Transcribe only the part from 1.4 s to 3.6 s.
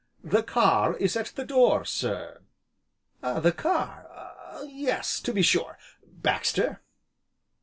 door, sir." "The